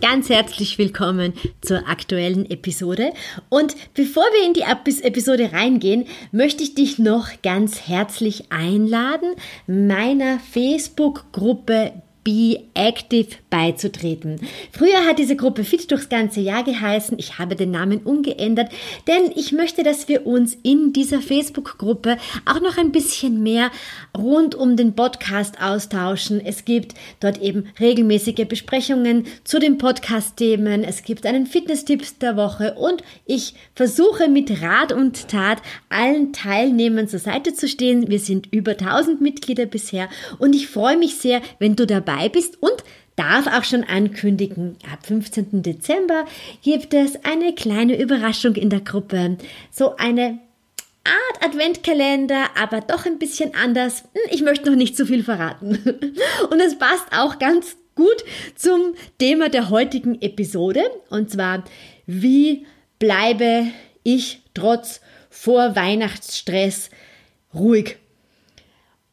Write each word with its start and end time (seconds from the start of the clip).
Ganz 0.00 0.30
herzlich 0.30 0.78
willkommen 0.78 1.34
zur 1.60 1.88
aktuellen 1.88 2.50
Episode. 2.50 3.12
Und 3.50 3.76
bevor 3.94 4.22
wir 4.22 4.46
in 4.46 4.54
die 4.54 4.62
Episode 5.02 5.52
reingehen, 5.52 6.06
möchte 6.32 6.62
ich 6.62 6.74
dich 6.74 6.98
noch 6.98 7.28
ganz 7.42 7.86
herzlich 7.86 8.50
einladen, 8.50 9.34
meiner 9.66 10.38
Facebook-Gruppe 10.38 11.92
Be 12.22 12.64
Active 12.74 13.28
beizutreten. 13.48 14.40
Früher 14.72 15.06
hat 15.06 15.18
diese 15.18 15.36
Gruppe 15.36 15.64
Fit 15.64 15.90
durchs 15.90 16.10
ganze 16.10 16.40
Jahr 16.40 16.62
geheißen. 16.62 17.18
Ich 17.18 17.38
habe 17.38 17.56
den 17.56 17.70
Namen 17.70 18.00
umgeändert, 18.02 18.70
denn 19.06 19.32
ich 19.34 19.52
möchte, 19.52 19.82
dass 19.82 20.06
wir 20.08 20.26
uns 20.26 20.56
in 20.62 20.92
dieser 20.92 21.22
Facebook-Gruppe 21.22 22.18
auch 22.44 22.60
noch 22.60 22.76
ein 22.76 22.92
bisschen 22.92 23.42
mehr 23.42 23.70
rund 24.16 24.54
um 24.54 24.76
den 24.76 24.94
Podcast 24.94 25.62
austauschen. 25.62 26.44
Es 26.44 26.66
gibt 26.66 26.94
dort 27.20 27.40
eben 27.40 27.68
regelmäßige 27.80 28.46
Besprechungen 28.46 29.24
zu 29.44 29.58
den 29.58 29.78
Podcast-Themen. 29.78 30.84
Es 30.84 31.02
gibt 31.04 31.24
einen 31.24 31.46
Fitness-Tipps 31.46 32.18
der 32.18 32.36
Woche 32.36 32.74
und 32.74 33.02
ich 33.24 33.54
versuche 33.74 34.28
mit 34.28 34.60
Rat 34.60 34.92
und 34.92 35.28
Tat 35.28 35.62
allen 35.88 36.34
Teilnehmern 36.34 37.08
zur 37.08 37.18
Seite 37.18 37.54
zu 37.54 37.66
stehen. 37.66 38.08
Wir 38.08 38.18
sind 38.18 38.52
über 38.52 38.72
1000 38.72 39.22
Mitglieder 39.22 39.64
bisher 39.64 40.10
und 40.38 40.54
ich 40.54 40.68
freue 40.68 40.98
mich 40.98 41.16
sehr, 41.16 41.40
wenn 41.58 41.76
du 41.76 41.86
dabei 41.86 42.09
dabei 42.10 42.28
bist 42.28 42.62
und 42.62 42.84
darf 43.16 43.46
auch 43.46 43.64
schon 43.64 43.84
ankündigen, 43.84 44.76
ab 44.90 45.06
15. 45.06 45.62
Dezember 45.62 46.24
gibt 46.62 46.94
es 46.94 47.24
eine 47.24 47.54
kleine 47.54 48.00
Überraschung 48.00 48.54
in 48.54 48.70
der 48.70 48.80
Gruppe. 48.80 49.36
So 49.70 49.96
eine 49.96 50.38
Art 51.04 51.44
Adventkalender, 51.44 52.44
aber 52.58 52.80
doch 52.80 53.06
ein 53.06 53.18
bisschen 53.18 53.54
anders. 53.54 54.02
Hm, 54.12 54.30
ich 54.30 54.42
möchte 54.42 54.70
noch 54.70 54.76
nicht 54.76 54.96
zu 54.96 55.06
viel 55.06 55.22
verraten. 55.24 55.78
Und 56.50 56.60
es 56.60 56.78
passt 56.78 57.06
auch 57.12 57.38
ganz 57.38 57.76
gut 57.94 58.24
zum 58.54 58.94
Thema 59.18 59.48
der 59.48 59.70
heutigen 59.70 60.20
Episode. 60.20 60.82
Und 61.10 61.30
zwar, 61.30 61.64
wie 62.06 62.66
bleibe 62.98 63.66
ich 64.02 64.42
trotz 64.54 65.00
Vorweihnachtsstress 65.30 66.90
ruhig? 67.54 67.96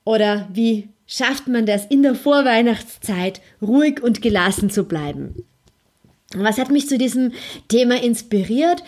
Oder 0.03 0.47
wie 0.53 0.89
schafft 1.07 1.47
man 1.47 1.65
das 1.65 1.85
in 1.85 2.03
der 2.03 2.15
Vorweihnachtszeit 2.15 3.41
ruhig 3.61 4.03
und 4.03 4.21
gelassen 4.21 4.69
zu 4.69 4.83
bleiben. 4.83 5.43
Was 6.35 6.57
hat 6.57 6.69
mich 6.69 6.87
zu 6.87 6.97
diesem 6.97 7.31
Thema 7.69 8.01
inspiriert? 8.03 8.83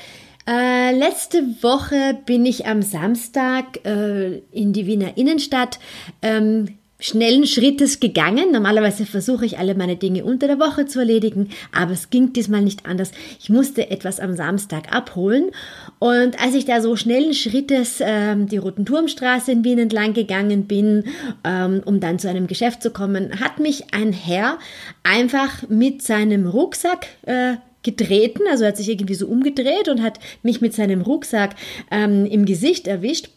Äh, 0.46 0.98
letzte 0.98 1.44
Woche 1.62 2.18
bin 2.26 2.46
ich 2.46 2.66
am 2.66 2.82
Samstag 2.82 3.86
äh, 3.86 4.40
in 4.52 4.74
die 4.74 4.88
Wiener 4.88 5.16
Innenstadt 5.16 5.80
ähm, 6.22 6.79
schnellen 7.00 7.48
Schrittes 7.48 8.00
gegangen. 8.00 8.52
Normalerweise 8.52 9.06
versuche 9.06 9.46
ich 9.46 9.58
alle 9.58 9.74
meine 9.74 9.96
Dinge 9.96 10.26
unter 10.26 10.48
der 10.48 10.60
Woche 10.60 10.86
zu 10.86 11.00
erledigen, 11.00 11.50
aber 11.72 11.92
es 11.92 12.10
ging 12.10 12.34
diesmal 12.34 12.62
nicht 12.62 12.86
anders. 12.86 13.12
Ich 13.40 13.50
musste 13.50 13.90
etwas 13.90 14.20
am 14.20 14.36
Samstag 14.36 14.94
abholen 14.94 15.52
und 16.00 16.40
als 16.42 16.56
ich 16.56 16.66
da 16.66 16.82
so 16.82 16.98
schnellen 16.98 17.34
Schrittes 17.34 18.00
ähm, 18.02 18.48
die 18.48 18.58
Rotenturmstraße 18.58 19.52
in 19.54 19.64
Wien 19.64 19.80
entlang 19.80 20.14
gegangen 20.14 20.66
bin, 20.66 21.06
ähm, 21.46 21.82
um 21.86 22.02
dann 22.02 22.20
zu 22.20 22.30
einem 22.30 22.48
Geschäft 22.48 22.84
zu 22.84 22.92
kommen, 22.92 23.40
hat 23.40 23.60
mich 23.60 23.94
ein 23.94 24.12
Herr 24.12 24.60
einfach 25.04 25.70
mit 25.70 26.02
seinem 26.02 26.48
Rucksack 26.48 27.08
äh, 27.26 27.56
getreten, 27.84 28.42
also 28.50 28.66
hat 28.66 28.76
sich 28.76 28.90
irgendwie 28.90 29.16
so 29.16 29.28
umgedreht 29.28 29.88
und 29.88 30.02
hat 30.02 30.20
mich 30.44 30.60
mit 30.60 30.74
seinem 30.74 31.02
Rucksack 31.02 31.56
ähm, 31.92 32.26
im 32.26 32.46
Gesicht 32.46 32.88
erwischt. 32.88 33.30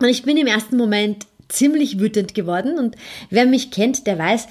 Und 0.00 0.08
ich 0.08 0.24
bin 0.24 0.36
im 0.36 0.48
ersten 0.48 0.76
Moment 0.76 1.26
ziemlich 1.48 1.98
wütend 1.98 2.34
geworden. 2.34 2.78
Und 2.78 2.96
wer 3.30 3.46
mich 3.46 3.70
kennt, 3.70 4.06
der 4.06 4.18
weiß, 4.18 4.48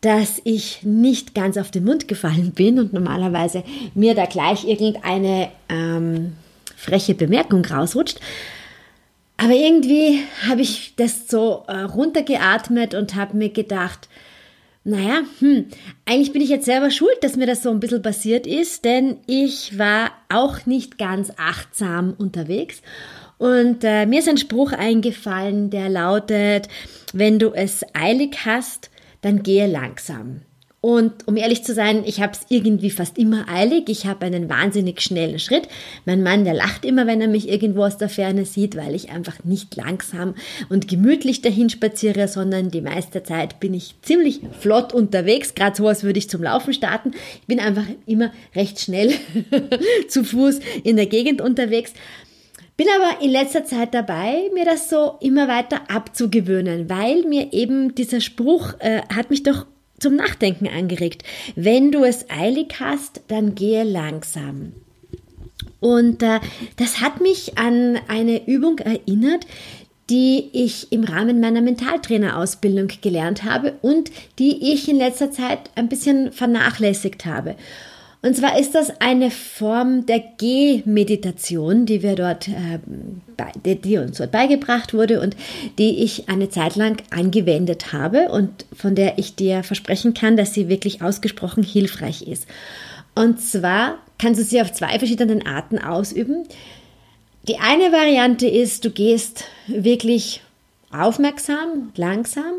dass 0.00 0.40
ich 0.44 0.82
nicht 0.82 1.34
ganz 1.34 1.56
auf 1.56 1.70
den 1.70 1.84
Mund 1.84 2.06
gefallen 2.06 2.52
bin 2.52 2.78
und 2.78 2.92
normalerweise 2.92 3.64
mir 3.94 4.14
da 4.14 4.26
gleich 4.26 4.64
irgendeine 4.64 5.50
ähm, 5.68 6.34
freche 6.76 7.14
Bemerkung 7.14 7.64
rausrutscht. 7.64 8.20
Aber 9.36 9.52
irgendwie 9.52 10.20
habe 10.48 10.62
ich 10.62 10.94
das 10.96 11.28
so 11.28 11.64
äh, 11.68 11.80
runtergeatmet 11.80 12.94
und 12.94 13.14
habe 13.14 13.36
mir 13.36 13.50
gedacht, 13.50 14.08
naja, 14.84 15.22
hm, 15.40 15.66
eigentlich 16.06 16.32
bin 16.32 16.42
ich 16.42 16.48
jetzt 16.48 16.64
selber 16.64 16.90
schuld, 16.90 17.16
dass 17.20 17.36
mir 17.36 17.46
das 17.46 17.62
so 17.62 17.70
ein 17.70 17.78
bisschen 17.80 18.02
passiert 18.02 18.46
ist, 18.46 18.84
denn 18.84 19.18
ich 19.26 19.78
war 19.78 20.12
auch 20.28 20.66
nicht 20.66 20.98
ganz 20.98 21.30
achtsam 21.36 22.14
unterwegs 22.16 22.80
und 23.38 23.84
äh, 23.84 24.06
mir 24.06 24.18
ist 24.18 24.28
ein 24.28 24.36
Spruch 24.36 24.72
eingefallen, 24.72 25.70
der 25.70 25.88
lautet, 25.88 26.68
wenn 27.12 27.38
du 27.38 27.52
es 27.52 27.84
eilig 27.94 28.44
hast, 28.44 28.90
dann 29.20 29.42
gehe 29.42 29.66
langsam. 29.66 30.42
Und 30.80 31.26
um 31.26 31.36
ehrlich 31.36 31.64
zu 31.64 31.74
sein, 31.74 32.04
ich 32.06 32.20
habe 32.20 32.34
es 32.34 32.46
irgendwie 32.50 32.90
fast 32.90 33.18
immer 33.18 33.48
eilig. 33.48 33.88
Ich 33.88 34.06
habe 34.06 34.26
einen 34.26 34.48
wahnsinnig 34.48 35.00
schnellen 35.00 35.40
Schritt. 35.40 35.66
Mein 36.04 36.22
Mann, 36.22 36.44
der 36.44 36.54
lacht 36.54 36.84
immer, 36.84 37.04
wenn 37.08 37.20
er 37.20 37.26
mich 37.26 37.48
irgendwo 37.48 37.82
aus 37.82 37.98
der 37.98 38.08
Ferne 38.08 38.44
sieht, 38.44 38.76
weil 38.76 38.94
ich 38.94 39.10
einfach 39.10 39.42
nicht 39.42 39.74
langsam 39.74 40.36
und 40.68 40.86
gemütlich 40.86 41.42
dahin 41.42 41.68
spaziere, 41.68 42.28
sondern 42.28 42.70
die 42.70 42.80
meiste 42.80 43.24
Zeit 43.24 43.58
bin 43.58 43.74
ich 43.74 43.96
ziemlich 44.02 44.40
flott 44.60 44.92
unterwegs. 44.92 45.56
Gerade 45.56 45.76
so, 45.76 45.88
als 45.88 46.04
würde 46.04 46.20
ich 46.20 46.30
zum 46.30 46.44
Laufen 46.44 46.72
starten. 46.72 47.10
Ich 47.40 47.46
bin 47.48 47.58
einfach 47.58 47.86
immer 48.06 48.30
recht 48.54 48.78
schnell 48.78 49.12
zu 50.08 50.22
Fuß 50.22 50.60
in 50.84 50.94
der 50.94 51.06
Gegend 51.06 51.40
unterwegs. 51.40 51.92
Bin 52.78 52.86
aber 52.94 53.20
in 53.20 53.32
letzter 53.32 53.64
Zeit 53.64 53.92
dabei, 53.92 54.50
mir 54.54 54.64
das 54.64 54.88
so 54.88 55.16
immer 55.18 55.48
weiter 55.48 55.90
abzugewöhnen, 55.90 56.88
weil 56.88 57.24
mir 57.24 57.52
eben 57.52 57.96
dieser 57.96 58.20
Spruch 58.20 58.74
äh, 58.78 59.02
hat 59.12 59.30
mich 59.30 59.42
doch 59.42 59.66
zum 59.98 60.14
Nachdenken 60.14 60.68
angeregt. 60.68 61.24
Wenn 61.56 61.90
du 61.90 62.04
es 62.04 62.30
eilig 62.30 62.76
hast, 62.78 63.22
dann 63.26 63.56
gehe 63.56 63.82
langsam. 63.82 64.74
Und 65.80 66.22
äh, 66.22 66.38
das 66.76 67.00
hat 67.00 67.20
mich 67.20 67.58
an 67.58 67.98
eine 68.06 68.46
Übung 68.46 68.78
erinnert, 68.78 69.44
die 70.08 70.48
ich 70.52 70.92
im 70.92 71.02
Rahmen 71.02 71.40
meiner 71.40 71.62
Mentaltrainerausbildung 71.62 72.92
gelernt 73.02 73.42
habe 73.42 73.74
und 73.82 74.12
die 74.38 74.72
ich 74.72 74.88
in 74.88 74.98
letzter 74.98 75.32
Zeit 75.32 75.70
ein 75.74 75.88
bisschen 75.88 76.30
vernachlässigt 76.30 77.26
habe. 77.26 77.56
Und 78.20 78.36
zwar 78.36 78.58
ist 78.58 78.74
das 78.74 79.00
eine 79.00 79.30
Form 79.30 80.04
der 80.06 80.18
Gehmeditation, 80.38 81.86
die 81.86 82.02
wir 82.02 82.16
dort, 82.16 82.48
äh, 82.48 83.76
die 83.76 83.98
uns 83.98 84.18
dort 84.18 84.32
beigebracht 84.32 84.92
wurde 84.92 85.20
und 85.20 85.36
die 85.78 86.02
ich 86.02 86.28
eine 86.28 86.48
Zeit 86.48 86.74
lang 86.74 87.00
angewendet 87.10 87.92
habe 87.92 88.30
und 88.30 88.66
von 88.76 88.96
der 88.96 89.18
ich 89.18 89.36
dir 89.36 89.62
versprechen 89.62 90.14
kann, 90.14 90.36
dass 90.36 90.52
sie 90.52 90.68
wirklich 90.68 91.00
ausgesprochen 91.00 91.62
hilfreich 91.62 92.22
ist. 92.22 92.48
Und 93.14 93.40
zwar 93.40 93.98
kannst 94.18 94.40
du 94.40 94.44
sie 94.44 94.60
auf 94.60 94.72
zwei 94.72 94.98
verschiedenen 94.98 95.46
Arten 95.46 95.78
ausüben. 95.78 96.44
Die 97.46 97.58
eine 97.58 97.92
Variante 97.92 98.48
ist, 98.48 98.84
du 98.84 98.90
gehst 98.90 99.44
wirklich 99.68 100.42
aufmerksam, 100.90 101.92
langsam 101.94 102.54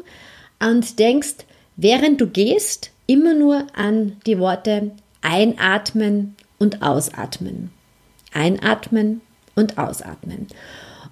und 0.62 1.00
denkst, 1.00 1.36
während 1.76 2.22
du 2.22 2.28
gehst, 2.28 2.92
immer 3.08 3.34
nur 3.34 3.68
an 3.76 4.18
die 4.26 4.40
Worte 4.40 4.92
Einatmen 5.22 6.36
und 6.58 6.82
ausatmen. 6.82 7.72
Einatmen 8.34 9.22
und 9.56 9.78
ausatmen. 9.78 10.48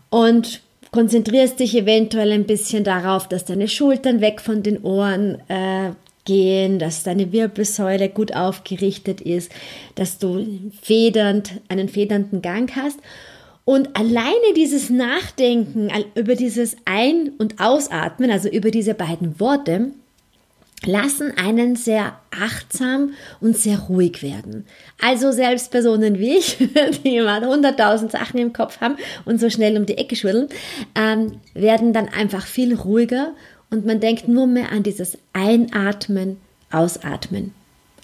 Und 0.10 0.62
konzentrierst 0.92 1.60
dich 1.60 1.76
eventuell 1.76 2.32
ein 2.32 2.46
bisschen 2.46 2.84
darauf, 2.84 3.28
dass 3.28 3.46
deine 3.46 3.68
Schultern 3.68 4.22
weg 4.22 4.42
von 4.42 4.64
den 4.64 4.84
Ohren 4.84 5.42
äh, 5.50 5.92
gehen, 6.26 6.80
dass 6.80 7.04
deine 7.04 7.32
Wirbelsäule 7.32 8.10
gut 8.10 8.36
aufgerichtet 8.36 9.22
ist, 9.22 9.52
dass 9.96 10.20
du 10.20 10.46
federnd, 10.82 11.62
einen 11.70 11.90
federnden 11.90 12.42
Gang 12.42 12.76
hast. 12.76 13.00
Und 13.66 13.98
alleine 13.98 14.54
dieses 14.56 14.90
Nachdenken 14.90 15.90
über 16.16 16.36
dieses 16.36 16.78
Ein- 16.86 17.32
und 17.38 17.60
Ausatmen, 17.60 18.32
also 18.32 18.50
über 18.50 18.72
diese 18.72 18.94
beiden 18.94 19.40
Worte, 19.40 19.92
lassen 20.86 21.34
einen 21.38 21.76
sehr 21.76 22.20
achtsam 22.32 23.14
und 23.42 23.58
sehr 23.58 23.80
ruhig 23.80 24.22
werden. 24.22 24.66
Also 25.02 25.32
selbst 25.32 25.72
Personen 25.72 26.20
wie 26.20 26.38
ich, 26.38 26.58
die 27.04 27.18
immer 27.18 27.38
100.000 27.38 28.12
Sachen 28.12 28.40
im 28.40 28.54
Kopf 28.54 28.80
haben 28.80 28.98
und 29.26 29.40
so 29.40 29.50
schnell 29.50 29.78
um 29.78 29.86
die 29.86 29.98
Ecke 29.98 30.16
schwirren, 30.16 30.48
ähm, 30.96 31.40
werden 31.54 31.94
dann 31.94 32.08
einfach 32.08 32.46
viel 32.46 32.76
ruhiger 32.76 33.34
und 33.70 33.86
man 33.86 34.00
denkt 34.00 34.28
nur 34.28 34.48
mehr 34.48 34.72
an 34.72 34.84
dieses 34.84 35.18
Einatmen, 35.34 36.38
Ausatmen, 36.72 37.54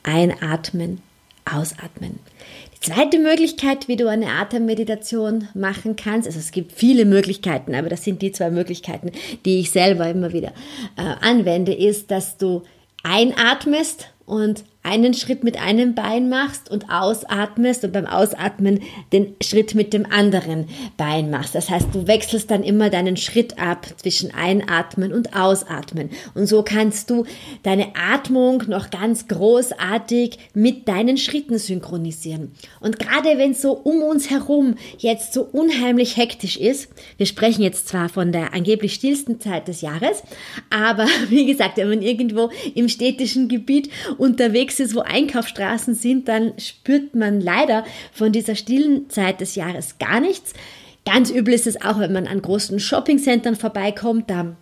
Einatmen, 0.04 1.02
ausatmen. 1.46 2.20
Zweite 2.84 3.18
Möglichkeit, 3.18 3.88
wie 3.88 3.96
du 3.96 4.10
eine 4.10 4.28
Atemmeditation 4.28 5.48
machen 5.54 5.96
kannst, 5.96 6.28
also 6.28 6.38
es 6.38 6.52
gibt 6.52 6.74
viele 6.74 7.06
Möglichkeiten, 7.06 7.76
aber 7.76 7.88
das 7.88 8.04
sind 8.04 8.22
die 8.22 8.34
zwei 8.34 8.52
Möglichkeiten, 8.52 9.12
die 9.46 9.62
ich 9.62 9.72
selber 9.72 10.10
immer 10.10 10.34
wieder 10.34 10.50
äh, 10.98 11.16
anwende, 11.22 11.74
ist, 11.74 12.12
dass 12.12 12.38
du 12.38 12.64
einatmest 13.02 14.10
und 14.26 14.66
einen 14.84 15.14
Schritt 15.14 15.46
mit 15.46 15.60
einem 15.60 15.96
Bein 15.96 16.28
machst 16.28 16.70
und 16.70 16.90
ausatmest 16.90 17.86
und 17.86 17.94
beim 17.94 18.06
Ausatmen 18.06 18.82
den 19.14 19.36
Schritt 19.42 19.76
mit 19.76 19.94
dem 19.94 20.06
anderen 20.06 20.68
Bein 20.98 21.30
machst. 21.30 21.56
Das 21.56 21.70
heißt, 21.70 21.88
du 21.94 22.06
wechselst 22.06 22.52
dann 22.52 22.64
immer 22.64 22.90
deinen 22.90 23.16
Schritt 23.16 23.58
ab 23.58 23.88
zwischen 23.98 24.34
Einatmen 24.34 25.14
und 25.14 25.36
Ausatmen. 25.36 26.10
Und 26.36 26.48
so 26.48 26.64
kannst 26.64 27.10
du 27.10 27.26
deine 27.64 27.96
Atmung 27.96 28.64
noch 28.68 28.90
ganz 28.90 29.28
großartig 29.30 30.38
mit 30.54 30.88
deinen 30.90 31.18
Schritten 31.18 31.58
synchronisieren. 31.58 32.52
Und 32.82 33.00
gerade 33.00 33.38
wenn 33.38 33.52
es 33.52 33.62
so 33.62 33.72
um 33.72 34.02
uns 34.02 34.30
herum 34.30 34.76
jetzt 34.98 35.34
so 35.34 35.44
unheimlich 35.44 36.18
hektisch 36.18 36.58
ist, 36.58 36.90
wir 37.16 37.26
sprechen 37.26 37.62
jetzt 37.62 37.88
zwar 37.88 38.10
von 38.10 38.34
der 38.34 38.54
angeblich 38.54 38.96
stillsten 38.96 39.40
Zeit 39.40 39.70
des 39.70 39.80
Jahres, 39.80 40.24
aber 40.70 41.08
wie 41.30 41.46
gesagt, 41.46 41.78
wenn 41.78 41.88
man 41.88 42.02
irgendwo 42.02 42.50
im 42.76 42.90
städtischen 42.90 43.48
Gebiet 43.48 43.90
unterwegs 44.18 44.73
unterwegs 44.74 44.80
ist, 44.80 44.96
wo 44.96 45.02
Einkaufsstraßen 45.02 45.96
sind, 45.96 46.28
dann 46.28 46.54
spürt 46.58 47.16
man 47.16 47.42
leider 47.42 47.86
von 48.12 48.32
dieser 48.32 48.56
stillen 48.56 49.10
Zeit 49.10 49.42
des 49.42 49.56
Jahres 49.56 49.98
gar 50.00 50.20
nichts. 50.20 50.54
Ganz 51.06 51.30
übel 51.30 51.54
ist 51.54 51.68
es 51.68 51.82
auch, 51.82 52.00
wenn 52.00 52.14
man 52.14 52.28
an 52.28 52.42
großen 52.42 52.80
Shoppingcentern 52.80 53.56
vorbeikommt. 53.56 54.30
Da 54.30 54.56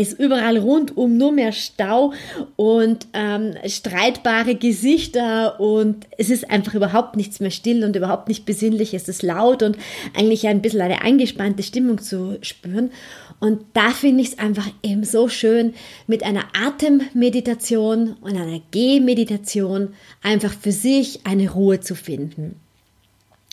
ist 0.00 0.18
überall 0.18 0.56
rundum 0.56 1.18
nur 1.18 1.32
mehr 1.32 1.52
Stau 1.52 2.14
und 2.56 3.06
ähm, 3.12 3.54
streitbare 3.66 4.54
Gesichter 4.54 5.60
und 5.60 6.06
es 6.16 6.30
ist 6.30 6.50
einfach 6.50 6.74
überhaupt 6.74 7.16
nichts 7.16 7.40
mehr 7.40 7.50
still 7.50 7.84
und 7.84 7.94
überhaupt 7.94 8.28
nicht 8.28 8.46
besinnlich. 8.46 8.94
Es 8.94 9.08
ist 9.08 9.22
laut 9.22 9.62
und 9.62 9.76
eigentlich 10.16 10.48
ein 10.48 10.62
bisschen 10.62 10.80
eine 10.80 11.02
angespannte 11.02 11.62
Stimmung 11.62 11.98
zu 11.98 12.38
spüren. 12.40 12.90
Und 13.38 13.64
da 13.74 13.90
finde 13.90 14.22
ich 14.22 14.28
es 14.28 14.38
einfach 14.38 14.68
eben 14.82 15.04
so 15.04 15.28
schön, 15.28 15.74
mit 16.06 16.22
einer 16.22 16.44
Atemmeditation 16.54 18.14
und 18.20 18.36
einer 18.36 18.60
Gehmeditation 18.70 19.94
einfach 20.22 20.54
für 20.54 20.72
sich 20.72 21.26
eine 21.26 21.50
Ruhe 21.50 21.80
zu 21.80 21.94
finden. 21.94 22.61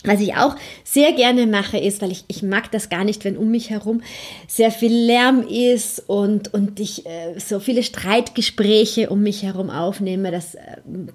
Was 0.04 0.18
ich 0.22 0.34
auch 0.34 0.56
sehr 0.82 1.12
gerne 1.12 1.46
mache, 1.46 1.76
ist, 1.76 2.00
weil 2.00 2.10
ich, 2.10 2.24
ich 2.26 2.42
mag 2.42 2.72
das 2.72 2.88
gar 2.88 3.04
nicht, 3.04 3.22
wenn 3.26 3.36
um 3.36 3.50
mich 3.50 3.68
herum 3.68 4.00
sehr 4.48 4.70
viel 4.70 4.92
Lärm 4.92 5.46
ist 5.46 6.02
und, 6.06 6.54
und 6.54 6.80
ich 6.80 7.04
äh, 7.04 7.38
so 7.38 7.60
viele 7.60 7.82
Streitgespräche 7.82 9.10
um 9.10 9.20
mich 9.22 9.42
herum 9.42 9.68
aufnehme. 9.68 10.30
Das 10.30 10.54
äh, 10.54 10.60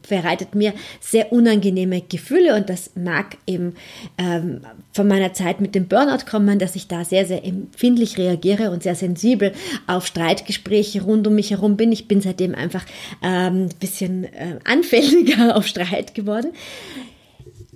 bereitet 0.07 0.53
mir 0.53 0.71
sehr 1.01 1.33
unangenehme 1.33 2.01
Gefühle 2.01 2.55
und 2.55 2.69
das 2.69 2.91
mag 2.93 3.37
eben 3.47 3.73
ähm, 4.19 4.61
von 4.93 5.07
meiner 5.07 5.33
Zeit 5.33 5.61
mit 5.61 5.73
dem 5.73 5.87
Burnout 5.87 6.25
kommen, 6.29 6.59
dass 6.59 6.75
ich 6.75 6.87
da 6.87 7.03
sehr, 7.03 7.25
sehr 7.25 7.43
empfindlich 7.43 8.19
reagiere 8.19 8.69
und 8.69 8.83
sehr 8.83 8.93
sensibel 8.95 9.53
auf 9.87 10.05
Streitgespräche 10.05 11.01
rund 11.01 11.25
um 11.25 11.33
mich 11.33 11.49
herum 11.49 11.75
bin. 11.75 11.91
Ich 11.91 12.07
bin 12.07 12.21
seitdem 12.21 12.53
einfach 12.53 12.85
ein 13.21 13.63
ähm, 13.63 13.69
bisschen 13.79 14.25
äh, 14.25 14.59
anfälliger 14.63 15.55
auf 15.57 15.65
Streit 15.65 16.13
geworden. 16.13 16.51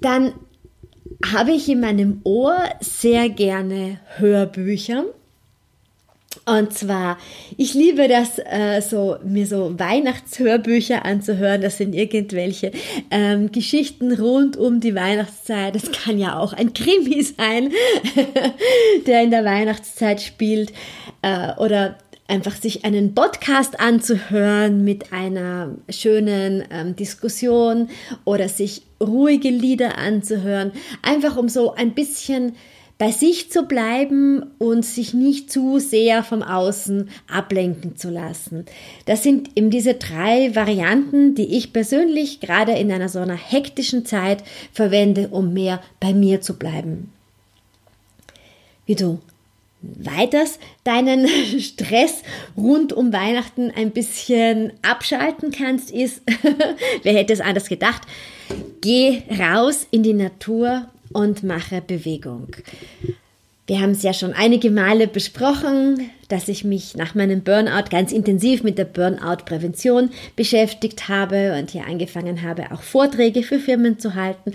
Dann 0.02 0.34
habe 1.26 1.52
ich 1.52 1.68
in 1.70 1.82
meinem 1.82 2.22
Ohr 2.24 2.64
sehr 2.80 3.30
gerne 3.30 4.00
Hörbücher. 4.18 5.06
Und 6.46 6.74
zwar, 6.74 7.18
ich 7.58 7.74
liebe 7.74 8.08
das, 8.08 8.40
äh, 8.40 8.82
so, 8.82 9.18
mir 9.24 9.46
so 9.46 9.78
Weihnachtshörbücher 9.78 11.04
anzuhören. 11.06 11.62
Das 11.62 11.78
sind 11.78 11.94
irgendwelche 11.94 12.72
ähm, 13.12 13.52
Geschichten 13.52 14.14
rund 14.14 14.56
um 14.56 14.80
die 14.80 14.96
Weihnachtszeit. 14.96 15.76
Das 15.76 15.92
kann 15.92 16.18
ja 16.18 16.38
auch 16.38 16.54
ein 16.54 16.74
Krimi 16.74 17.22
sein, 17.22 17.72
der 19.08 19.24
in 19.24 19.32
der 19.32 19.44
Weihnachtszeit 19.44 20.22
spielt. 20.22 20.72
Äh, 21.22 21.54
oder 21.58 21.98
einfach 22.30 22.56
sich 22.56 22.86
einen 22.86 23.14
Podcast 23.14 23.80
anzuhören 23.80 24.84
mit 24.84 25.12
einer 25.12 25.76
schönen 25.90 26.64
ähm, 26.72 26.96
Diskussion 26.96 27.90
oder 28.24 28.48
sich 28.48 28.84
ruhige 29.02 29.50
Lieder 29.50 29.98
anzuhören, 29.98 30.72
einfach 31.02 31.38
um 31.38 31.50
so 31.50 31.74
ein 31.74 31.94
bisschen 31.94 32.54
bei 33.00 33.12
sich 33.12 33.50
zu 33.50 33.64
bleiben 33.64 34.44
und 34.58 34.84
sich 34.84 35.14
nicht 35.14 35.50
zu 35.50 35.80
sehr 35.80 36.22
vom 36.22 36.44
Außen 36.44 37.10
ablenken 37.34 37.96
zu 37.96 38.10
lassen. 38.10 38.66
Das 39.06 39.24
sind 39.24 39.52
eben 39.56 39.70
diese 39.70 39.94
drei 39.94 40.54
Varianten, 40.54 41.34
die 41.34 41.56
ich 41.56 41.72
persönlich 41.72 42.42
gerade 42.42 42.74
in 42.74 42.92
einer 42.92 43.08
so 43.08 43.20
einer 43.20 43.38
hektischen 43.38 44.06
Zeit 44.06 44.44
verwende, 44.74 45.30
um 45.30 45.54
mehr 45.54 45.82
bei 46.02 46.14
mir 46.14 46.42
zu 46.42 46.60
bleiben. 46.60 47.14
Wie 48.86 48.96
du 48.96 49.20
weiters 49.82 50.60
deinen 50.84 51.28
Stress 51.60 52.24
rund 52.58 52.94
um 52.94 53.14
Weihnachten 53.14 53.72
ein 53.72 53.92
bisschen 53.92 54.74
abschalten 54.82 55.52
kannst, 55.52 55.92
ist, 55.92 56.22
wer 57.04 57.14
hätte 57.14 57.34
es 57.34 57.42
anders 57.42 57.70
gedacht, 57.70 58.02
geh 58.82 59.22
raus 59.40 59.88
in 59.92 60.04
die 60.04 60.14
Natur 60.14 60.88
und 61.14 61.44
mache 61.44 61.82
Bewegung. 61.82 62.48
Wir 63.68 63.82
haben 63.82 63.92
es 63.92 64.04
ja 64.04 64.14
schon 64.14 64.34
einige 64.34 64.72
Male 64.72 65.08
besprochen, 65.08 66.10
dass 66.30 66.48
ich 66.48 66.64
mich 66.64 66.96
nach 66.96 67.16
meinem 67.16 67.42
Burnout 67.42 67.90
ganz 67.90 68.12
intensiv 68.12 68.64
mit 68.64 68.78
der 68.78 68.86
Burnout-Prävention 68.86 70.12
beschäftigt 70.36 71.10
habe 71.10 71.58
und 71.60 71.72
hier 71.72 71.86
angefangen 71.86 72.42
habe, 72.42 72.72
auch 72.72 72.82
Vorträge 72.82 73.44
für 73.44 73.60
Firmen 73.60 74.00
zu 74.00 74.16
halten 74.16 74.54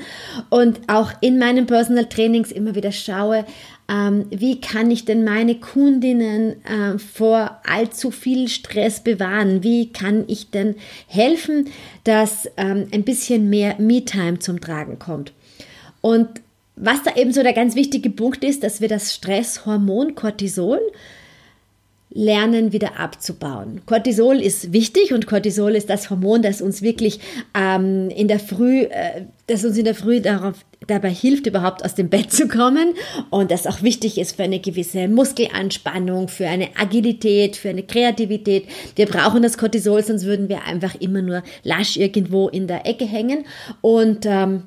und 0.50 0.80
auch 0.88 1.12
in 1.20 1.38
meinen 1.38 1.66
Personal 1.66 2.06
Trainings 2.06 2.50
immer 2.50 2.74
wieder 2.74 2.92
schaue, 2.92 3.44
ähm, 3.88 4.26
wie 4.30 4.60
kann 4.60 4.90
ich 4.90 5.04
denn 5.04 5.24
meine 5.24 5.56
Kundinnen 5.56 6.64
äh, 6.64 6.98
vor 6.98 7.60
allzu 7.68 8.10
viel 8.10 8.48
Stress 8.48 9.00
bewahren? 9.00 9.62
Wie 9.62 9.92
kann 9.92 10.24
ich 10.26 10.50
denn 10.50 10.76
helfen, 11.06 11.68
dass 12.04 12.48
ähm, 12.56 12.86
ein 12.92 13.02
bisschen 13.02 13.50
mehr 13.50 13.76
Me-Time 13.78 14.38
zum 14.38 14.60
Tragen 14.60 14.98
kommt? 14.98 15.32
Und 16.00 16.28
was 16.76 17.02
da 17.02 17.14
eben 17.14 17.32
so 17.32 17.42
der 17.42 17.52
ganz 17.52 17.76
wichtige 17.76 18.10
Punkt 18.10 18.42
ist, 18.42 18.62
dass 18.62 18.80
wir 18.80 18.88
das 18.88 19.14
Stresshormon 19.14 20.14
Cortisol 20.14 20.80
lernen 22.14 22.72
wieder 22.72 22.98
abzubauen. 22.98 23.82
Cortisol 23.86 24.36
ist 24.36 24.72
wichtig 24.72 25.12
und 25.12 25.26
Cortisol 25.26 25.72
ist 25.72 25.90
das 25.90 26.10
Hormon, 26.10 26.42
das 26.42 26.62
uns 26.62 26.80
wirklich 26.80 27.18
ähm, 27.58 28.08
in 28.08 28.28
der 28.28 28.38
Früh, 28.38 28.82
äh, 28.82 29.22
das 29.48 29.64
uns 29.64 29.76
in 29.76 29.84
der 29.84 29.96
Früh 29.96 30.20
darauf, 30.20 30.54
dabei 30.86 31.10
hilft, 31.10 31.46
überhaupt 31.46 31.84
aus 31.84 31.96
dem 31.96 32.08
Bett 32.08 32.30
zu 32.32 32.46
kommen 32.46 32.94
und 33.30 33.50
das 33.50 33.66
auch 33.66 33.82
wichtig 33.82 34.18
ist 34.18 34.36
für 34.36 34.44
eine 34.44 34.60
gewisse 34.60 35.08
Muskelanspannung, 35.08 36.28
für 36.28 36.46
eine 36.46 36.68
Agilität, 36.76 37.56
für 37.56 37.70
eine 37.70 37.82
Kreativität. 37.82 38.66
Wir 38.94 39.06
brauchen 39.06 39.42
das 39.42 39.58
Cortisol, 39.58 40.04
sonst 40.04 40.24
würden 40.24 40.48
wir 40.48 40.62
einfach 40.64 40.94
immer 41.00 41.20
nur 41.20 41.42
lasch 41.64 41.96
irgendwo 41.96 42.48
in 42.48 42.68
der 42.68 42.86
Ecke 42.86 43.06
hängen 43.06 43.44
und 43.80 44.24
ähm, 44.24 44.64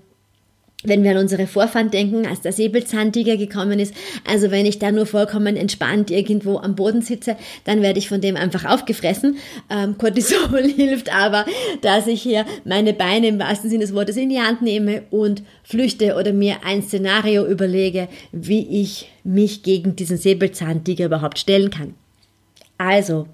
wenn 0.83 1.03
wir 1.03 1.11
an 1.11 1.17
unsere 1.17 1.47
Vorfahren 1.47 1.89
denken, 1.89 2.27
als 2.27 2.41
der 2.41 2.53
Säbelzahntiger 2.53 3.35
gekommen 3.35 3.79
ist, 3.79 3.95
also 4.29 4.51
wenn 4.51 4.65
ich 4.65 4.77
da 4.77 4.91
nur 4.91 5.07
vollkommen 5.07 5.55
entspannt 5.55 6.11
irgendwo 6.11 6.57
am 6.57 6.75
Boden 6.75 7.01
sitze, 7.01 7.35
dann 7.63 7.81
werde 7.81 7.97
ich 7.97 8.07
von 8.07 8.21
dem 8.21 8.35
einfach 8.35 8.63
aufgefressen. 8.63 9.37
Ähm, 9.71 9.97
Cortisol 9.97 10.63
hilft 10.75 11.13
aber, 11.13 11.45
dass 11.81 12.05
ich 12.05 12.21
hier 12.21 12.45
meine 12.63 12.93
Beine 12.93 13.27
im 13.27 13.39
wahrsten 13.39 13.71
Sinne 13.71 13.85
des 13.85 13.93
Wortes 13.95 14.17
in 14.17 14.29
die 14.29 14.39
Hand 14.39 14.61
nehme 14.61 15.03
und 15.09 15.41
flüchte 15.63 16.15
oder 16.15 16.31
mir 16.31 16.57
ein 16.63 16.83
Szenario 16.83 17.45
überlege, 17.47 18.07
wie 18.31 18.81
ich 18.81 19.11
mich 19.23 19.63
gegen 19.63 19.95
diesen 19.95 20.17
Säbelzahntiger 20.17 21.05
überhaupt 21.05 21.39
stellen 21.39 21.71
kann. 21.71 21.95
Also, 22.77 23.27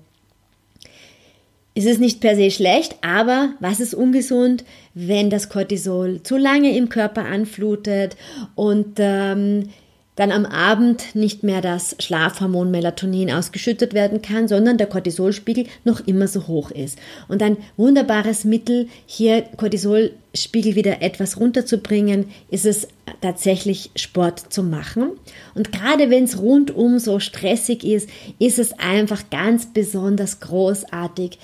ist 1.75 1.87
es 1.87 1.97
nicht 1.97 2.19
per 2.19 2.35
se 2.35 2.51
schlecht, 2.51 2.95
aber 3.01 3.53
was 3.59 3.79
ist 3.79 3.93
ungesund, 3.93 4.63
wenn 4.93 5.29
das 5.29 5.49
Cortisol 5.49 6.21
zu 6.23 6.37
lange 6.37 6.75
im 6.77 6.89
Körper 6.89 7.25
anflutet 7.25 8.15
und 8.55 8.95
ähm, 8.97 9.69
dann 10.15 10.31
am 10.31 10.45
Abend 10.45 11.15
nicht 11.15 11.41
mehr 11.41 11.61
das 11.61 11.95
Schlafhormon 11.99 12.69
Melatonin 12.69 13.31
ausgeschüttet 13.31 13.95
werden 13.95 14.21
kann, 14.21 14.47
sondern 14.47 14.77
der 14.77 14.87
Cortisolspiegel 14.87 15.65
noch 15.85 16.05
immer 16.05 16.27
so 16.27 16.47
hoch 16.47 16.69
ist. 16.69 16.99
Und 17.27 17.41
ein 17.41 17.57
wunderbares 17.77 18.43
Mittel, 18.43 18.87
hier 19.07 19.41
Cortisolspiegel 19.57 20.75
wieder 20.75 21.01
etwas 21.01 21.39
runterzubringen, 21.39 22.25
ist 22.51 22.67
es 22.67 22.87
tatsächlich 23.21 23.89
Sport 23.95 24.53
zu 24.53 24.61
machen. 24.61 25.09
Und 25.55 25.71
gerade 25.71 26.11
wenn 26.11 26.25
es 26.25 26.39
rundum 26.39 26.99
so 26.99 27.19
stressig 27.19 27.83
ist, 27.83 28.07
ist 28.37 28.59
es 28.59 28.77
einfach 28.77 29.31
ganz 29.31 29.73
besonders 29.73 30.39
großartig, 30.41 31.39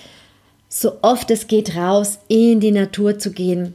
so 0.70 1.00
oft 1.02 1.32
es 1.32 1.48
geht 1.48 1.76
raus 1.76 2.20
in 2.28 2.60
die 2.60 2.72
Natur 2.72 3.18
zu 3.18 3.32
gehen 3.32 3.74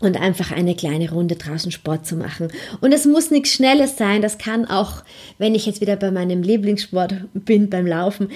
und 0.00 0.20
einfach 0.20 0.52
eine 0.52 0.74
kleine 0.74 1.10
Runde 1.10 1.36
draußen 1.36 1.72
Sport 1.72 2.06
zu 2.06 2.16
machen. 2.16 2.48
Und 2.82 2.92
es 2.92 3.06
muss 3.06 3.30
nichts 3.30 3.52
Schnelles 3.52 3.96
sein, 3.96 4.20
das 4.20 4.36
kann 4.36 4.66
auch, 4.66 5.02
wenn 5.38 5.54
ich 5.54 5.64
jetzt 5.64 5.80
wieder 5.80 5.96
bei 5.96 6.10
meinem 6.10 6.42
Lieblingssport 6.42 7.14
bin, 7.32 7.70
beim 7.70 7.86
Laufen, 7.86 8.28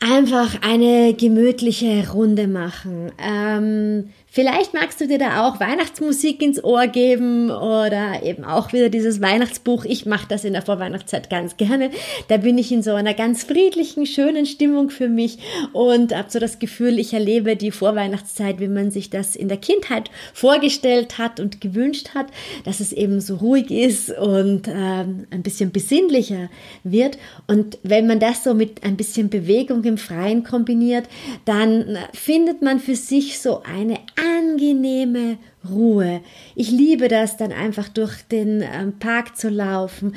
einfach 0.00 0.60
eine 0.62 1.14
gemütliche 1.14 2.10
Runde 2.10 2.48
machen. 2.48 3.12
Ähm, 3.18 4.10
Vielleicht 4.34 4.74
magst 4.74 5.00
du 5.00 5.06
dir 5.06 5.18
da 5.18 5.46
auch 5.46 5.60
Weihnachtsmusik 5.60 6.42
ins 6.42 6.64
Ohr 6.64 6.88
geben 6.88 7.52
oder 7.52 8.24
eben 8.24 8.42
auch 8.44 8.72
wieder 8.72 8.88
dieses 8.88 9.20
Weihnachtsbuch. 9.20 9.84
Ich 9.84 10.06
mache 10.06 10.26
das 10.28 10.42
in 10.42 10.54
der 10.54 10.62
Vorweihnachtszeit 10.62 11.30
ganz 11.30 11.56
gerne. 11.56 11.90
Da 12.26 12.38
bin 12.38 12.58
ich 12.58 12.72
in 12.72 12.82
so 12.82 12.94
einer 12.94 13.14
ganz 13.14 13.44
friedlichen, 13.44 14.06
schönen 14.06 14.44
Stimmung 14.44 14.90
für 14.90 15.08
mich 15.08 15.38
und 15.72 16.12
habe 16.12 16.32
so 16.32 16.40
das 16.40 16.58
Gefühl, 16.58 16.98
ich 16.98 17.12
erlebe 17.14 17.54
die 17.54 17.70
Vorweihnachtszeit, 17.70 18.58
wie 18.58 18.66
man 18.66 18.90
sich 18.90 19.08
das 19.08 19.36
in 19.36 19.46
der 19.46 19.58
Kindheit 19.58 20.10
vorgestellt 20.32 21.16
hat 21.16 21.38
und 21.38 21.60
gewünscht 21.60 22.08
hat, 22.14 22.26
dass 22.64 22.80
es 22.80 22.92
eben 22.92 23.20
so 23.20 23.36
ruhig 23.36 23.70
ist 23.70 24.10
und 24.10 24.66
ähm, 24.66 25.28
ein 25.30 25.44
bisschen 25.44 25.70
besinnlicher 25.70 26.50
wird. 26.82 27.18
Und 27.46 27.78
wenn 27.84 28.08
man 28.08 28.18
das 28.18 28.42
so 28.42 28.52
mit 28.52 28.82
ein 28.82 28.96
bisschen 28.96 29.30
Bewegung 29.30 29.84
im 29.84 29.96
Freien 29.96 30.42
kombiniert, 30.42 31.04
dann 31.44 31.98
findet 32.12 32.62
man 32.62 32.80
für 32.80 32.96
sich 32.96 33.38
so 33.38 33.62
eine 33.62 34.00
angenehme 34.24 35.38
Ruhe. 35.68 36.20
Ich 36.54 36.70
liebe 36.70 37.08
das 37.08 37.36
dann 37.36 37.52
einfach 37.52 37.88
durch 37.88 38.22
den 38.22 38.62
ähm, 38.62 38.98
Park 38.98 39.36
zu 39.36 39.48
laufen. 39.48 40.14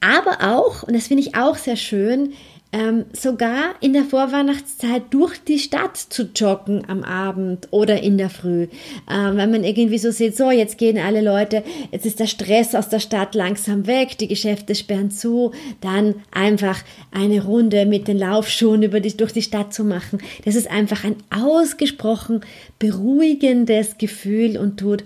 Aber 0.00 0.54
auch, 0.54 0.82
und 0.82 0.94
das 0.94 1.08
finde 1.08 1.22
ich 1.22 1.34
auch 1.34 1.56
sehr 1.56 1.76
schön, 1.76 2.32
ähm, 2.72 3.06
sogar 3.12 3.74
in 3.80 3.92
der 3.92 4.04
Vorweihnachtszeit 4.04 5.02
durch 5.10 5.38
die 5.42 5.58
Stadt 5.58 5.96
zu 5.96 6.30
joggen 6.34 6.88
am 6.88 7.02
Abend 7.02 7.66
oder 7.72 8.00
in 8.02 8.16
der 8.16 8.30
Früh. 8.30 8.68
Ähm, 9.10 9.36
wenn 9.36 9.50
man 9.50 9.64
irgendwie 9.64 9.98
so 9.98 10.10
sieht, 10.12 10.36
so 10.36 10.50
jetzt 10.50 10.78
gehen 10.78 10.98
alle 10.98 11.20
Leute, 11.20 11.64
jetzt 11.90 12.06
ist 12.06 12.20
der 12.20 12.28
Stress 12.28 12.74
aus 12.74 12.88
der 12.88 13.00
Stadt 13.00 13.34
langsam 13.34 13.86
weg, 13.86 14.18
die 14.18 14.28
Geschäfte 14.28 14.74
sperren 14.74 15.10
zu, 15.10 15.52
dann 15.80 16.14
einfach 16.30 16.80
eine 17.10 17.42
Runde 17.44 17.86
mit 17.86 18.06
den 18.06 18.18
Laufschuhen 18.18 18.84
über 18.84 19.00
die, 19.00 19.16
durch 19.16 19.32
die 19.32 19.42
Stadt 19.42 19.74
zu 19.74 19.82
machen. 19.82 20.20
Das 20.44 20.54
ist 20.54 20.70
einfach 20.70 21.02
ein 21.04 21.16
ausgesprochen 21.30 22.42
beruhigendes 22.78 23.98
Gefühl 23.98 24.56
und 24.56 24.78
tut 24.78 25.04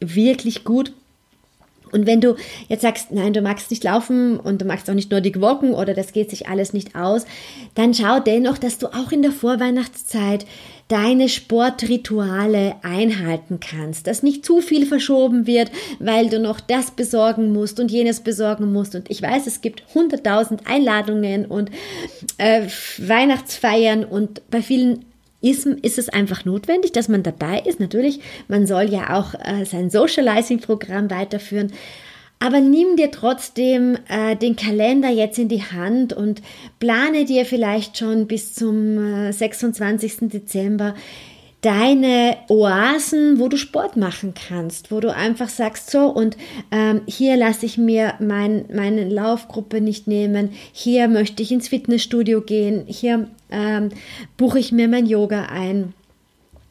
wirklich 0.00 0.64
gut. 0.64 0.92
Und 1.96 2.06
wenn 2.06 2.20
du 2.20 2.36
jetzt 2.68 2.82
sagst, 2.82 3.10
nein, 3.10 3.32
du 3.32 3.40
magst 3.40 3.70
nicht 3.70 3.82
laufen 3.82 4.38
und 4.38 4.60
du 4.60 4.64
magst 4.66 4.88
auch 4.88 4.94
nicht 4.94 5.10
Nordic 5.10 5.40
Walken 5.40 5.74
oder 5.74 5.94
das 5.94 6.12
geht 6.12 6.30
sich 6.30 6.46
alles 6.46 6.72
nicht 6.72 6.94
aus, 6.94 7.24
dann 7.74 7.94
schau 7.94 8.20
dennoch, 8.20 8.58
dass 8.58 8.78
du 8.78 8.88
auch 8.88 9.12
in 9.12 9.22
der 9.22 9.32
Vorweihnachtszeit 9.32 10.46
deine 10.88 11.28
Sportrituale 11.28 12.76
einhalten 12.82 13.58
kannst, 13.58 14.06
dass 14.06 14.22
nicht 14.22 14.44
zu 14.44 14.60
viel 14.60 14.86
verschoben 14.86 15.46
wird, 15.46 15.72
weil 15.98 16.28
du 16.28 16.38
noch 16.38 16.60
das 16.60 16.92
besorgen 16.92 17.52
musst 17.52 17.80
und 17.80 17.90
jenes 17.90 18.20
besorgen 18.20 18.72
musst. 18.72 18.94
Und 18.94 19.10
ich 19.10 19.20
weiß, 19.20 19.46
es 19.46 19.62
gibt 19.62 19.82
hunderttausend 19.94 20.66
Einladungen 20.66 21.46
und 21.46 21.70
äh, 22.38 22.68
Weihnachtsfeiern 22.98 24.04
und 24.04 24.48
bei 24.50 24.62
vielen 24.62 25.04
ist, 25.40 25.66
ist 25.66 25.98
es 25.98 26.08
einfach 26.08 26.44
notwendig, 26.44 26.92
dass 26.92 27.08
man 27.08 27.22
dabei 27.22 27.60
ist. 27.60 27.80
Natürlich, 27.80 28.20
man 28.48 28.66
soll 28.66 28.84
ja 28.84 29.18
auch 29.18 29.34
äh, 29.34 29.64
sein 29.64 29.90
Socializing-Programm 29.90 31.10
weiterführen. 31.10 31.72
Aber 32.38 32.60
nimm 32.60 32.96
dir 32.96 33.10
trotzdem 33.10 33.96
äh, 34.08 34.36
den 34.36 34.56
Kalender 34.56 35.08
jetzt 35.08 35.38
in 35.38 35.48
die 35.48 35.62
Hand 35.62 36.12
und 36.12 36.42
plane 36.78 37.24
dir 37.24 37.46
vielleicht 37.46 37.96
schon 37.96 38.26
bis 38.26 38.54
zum 38.54 39.28
äh, 39.28 39.32
26. 39.32 40.28
Dezember 40.28 40.94
deine 41.66 42.36
Oasen, 42.46 43.40
wo 43.40 43.48
du 43.48 43.56
Sport 43.56 43.96
machen 43.96 44.34
kannst, 44.34 44.92
wo 44.92 45.00
du 45.00 45.12
einfach 45.12 45.48
sagst, 45.48 45.90
so 45.90 46.06
und 46.06 46.36
ähm, 46.70 47.00
hier 47.06 47.36
lasse 47.36 47.66
ich 47.66 47.76
mir 47.76 48.14
mein, 48.20 48.66
meine 48.72 49.08
Laufgruppe 49.08 49.80
nicht 49.80 50.06
nehmen, 50.06 50.50
hier 50.70 51.08
möchte 51.08 51.42
ich 51.42 51.50
ins 51.50 51.66
Fitnessstudio 51.66 52.40
gehen, 52.40 52.84
hier 52.86 53.28
ähm, 53.50 53.88
buche 54.36 54.60
ich 54.60 54.70
mir 54.70 54.86
mein 54.86 55.06
Yoga 55.06 55.46
ein 55.46 55.92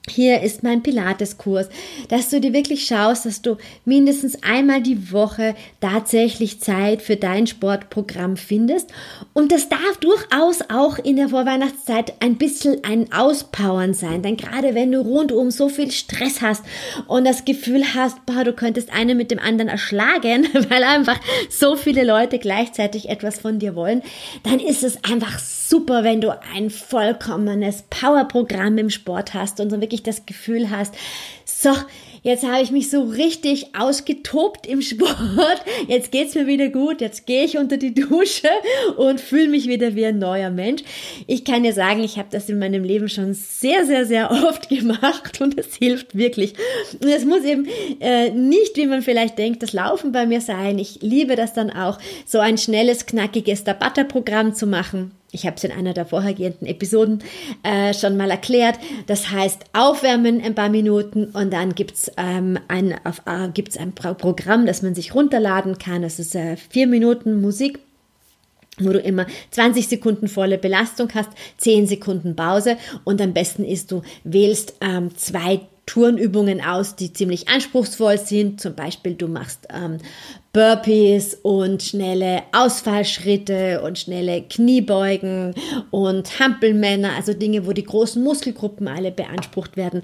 hier 0.08 0.42
ist 0.42 0.62
mein 0.62 0.84
Pilateskurs, 0.84 1.68
dass 2.10 2.30
du 2.30 2.40
dir 2.40 2.54
wirklich 2.54 2.86
schaust, 2.86 3.26
dass 3.26 3.42
du 3.42 3.58
mindestens 3.86 4.44
einmal 4.44 4.82
die 4.82 5.12
Woche 5.12 5.56
tatsächlich 5.82 6.62
Zeit 6.62 7.02
für 7.02 7.16
dein 7.16 7.48
Sportprogramm 7.48 8.38
findest. 8.38 8.92
Und 9.34 9.52
das 9.52 9.68
darf 9.68 9.98
durchaus 10.00 10.60
auch 10.70 11.00
in 11.00 11.16
der 11.16 11.30
Vorweihnachtszeit 11.30 12.14
ein 12.20 12.38
bisschen 12.38 12.84
ein 12.84 13.12
Auspowern 13.12 13.94
sein. 13.94 14.22
Denn 14.22 14.38
gerade 14.38 14.76
wenn 14.76 14.92
du 14.92 15.02
rundum 15.02 15.50
so 15.50 15.70
viel 15.70 15.92
Stress 15.92 16.42
hast 16.42 16.64
und 17.08 17.26
das 17.26 17.44
Gefühl 17.44 17.84
hast, 17.96 18.26
boah, 18.28 18.44
du 18.44 18.54
könntest 18.54 18.94
einen 18.94 19.18
mit 19.18 19.32
dem 19.32 19.40
anderen 19.40 19.70
erschlagen, 19.70 20.48
weil 20.70 20.84
einfach 20.84 21.20
so 21.50 21.76
viele 21.76 22.04
Leute 22.04 22.38
gleichzeitig 22.38 23.10
etwas 23.10 23.40
von 23.40 23.58
dir 23.58 23.76
wollen, 23.76 24.04
dann 24.44 24.60
ist 24.60 24.84
es 24.84 25.04
einfach 25.04 25.40
super, 25.70 26.04
wenn 26.04 26.22
du 26.22 26.38
ein 26.54 26.70
vollkommenes 26.70 27.86
Powerprogramm 27.90 28.78
im 28.78 28.90
Sport 28.90 29.34
hast 29.34 29.60
und 29.60 29.70
so 29.70 29.82
wirklich 29.82 30.04
das 30.04 30.26
Gefühl 30.26 30.70
hast, 30.70 30.94
so, 31.46 31.72
jetzt 32.22 32.46
habe 32.46 32.62
ich 32.62 32.72
mich 32.72 32.90
so 32.90 33.04
richtig 33.04 33.76
ausgetobt 33.76 34.68
im 34.68 34.82
Sport, 34.84 35.64
jetzt 35.88 36.12
geht's 36.12 36.36
mir 36.36 36.46
wieder 36.46 36.70
gut, 36.70 37.02
jetzt 37.02 37.26
gehe 37.26 37.46
ich 37.46 37.58
unter 37.58 37.78
die 37.78 37.94
Dusche 37.94 38.50
und 38.98 39.20
fühle 39.20 39.48
mich 39.48 39.68
wieder 39.68 39.96
wie 39.96 40.06
ein 40.06 40.20
neuer 40.20 40.52
Mensch. 40.52 40.84
Ich 41.26 41.46
kann 41.46 41.64
dir 41.64 41.74
sagen, 41.74 42.04
ich 42.04 42.18
habe 42.18 42.30
das 42.32 42.50
in 42.50 42.60
meinem 42.60 42.84
Leben 42.84 43.10
schon 43.10 43.34
sehr, 43.34 43.86
sehr, 43.86 44.06
sehr 44.06 44.32
oft 44.32 44.70
gemacht 44.70 45.42
und 45.42 45.58
es 45.58 45.76
hilft 45.76 46.16
wirklich. 46.16 46.54
Und 47.02 47.10
es 47.10 47.26
muss 47.26 47.44
eben 47.44 47.68
äh, 48.00 48.30
nicht, 48.30 48.76
wie 48.76 48.86
man 48.86 49.02
vielleicht 49.02 49.38
denkt, 49.40 49.64
das 49.64 49.74
Laufen 49.74 50.12
bei 50.12 50.26
mir 50.26 50.42
sein. 50.42 50.78
Ich 50.78 51.02
liebe 51.02 51.36
das 51.36 51.54
dann 51.54 51.72
auch, 51.72 51.98
so 52.26 52.40
ein 52.40 52.58
schnelles, 52.58 53.06
knackiges 53.06 53.64
Tabata-Programm 53.64 54.54
zu 54.54 54.68
machen 54.68 55.12
ich 55.36 55.46
habe 55.46 55.58
es 55.58 55.64
in 55.64 55.72
einer 55.72 55.94
der 55.94 56.06
vorhergehenden 56.06 56.68
Episoden 56.68 57.22
äh, 57.64 57.94
schon 57.94 58.18
mal 58.18 58.32
erklärt. 58.32 58.80
Das 59.06 59.30
heißt, 59.30 59.66
aufwärmen 59.74 60.42
ein 60.42 60.56
paar 60.56 60.70
Minuten 60.70 61.26
und 61.26 61.52
dann 61.52 61.76
gibt 61.76 61.94
es 61.96 62.12
ähm, 62.18 62.58
ein, 62.68 62.92
äh, 62.92 63.80
ein 63.80 63.94
Programm, 63.94 64.66
das 64.66 64.82
man 64.82 64.96
sich 64.96 65.14
runterladen 65.14 65.78
kann. 65.78 66.02
Das 66.02 66.20
ist 66.20 66.36
äh, 66.36 66.56
vier 66.58 66.88
Minuten 66.88 67.42
Musik 67.42 67.80
wo 68.78 68.92
du 68.92 69.00
immer 69.00 69.26
20 69.52 69.88
Sekunden 69.88 70.28
volle 70.28 70.58
Belastung 70.58 71.08
hast, 71.14 71.30
10 71.60 71.88
Sekunden 71.88 72.36
Pause 72.36 72.76
und 73.06 73.22
am 73.22 73.32
besten 73.32 73.64
ist, 73.64 73.90
du 73.90 74.02
wählst 74.26 74.76
ähm, 74.82 75.16
zwei 75.16 75.62
Turnübungen 75.86 76.62
aus, 76.62 76.96
die 76.96 77.14
ziemlich 77.14 77.48
anspruchsvoll 77.48 78.18
sind. 78.18 78.60
Zum 78.60 78.76
Beispiel, 78.76 79.14
du 79.14 79.28
machst 79.28 79.68
ähm, 79.74 79.98
Burpees 80.52 81.36
und 81.44 81.84
schnelle 81.84 82.44
Ausfallschritte 82.52 83.82
und 83.82 84.00
schnelle 84.00 84.44
Kniebeugen 84.44 85.54
und 85.92 86.40
Hampelmänner, 86.40 87.12
also 87.16 87.34
Dinge, 87.34 87.68
wo 87.68 87.74
die 87.74 87.84
großen 87.84 88.24
Muskelgruppen 88.24 88.88
alle 88.88 89.12
beansprucht 89.12 89.78
werden. 89.78 90.02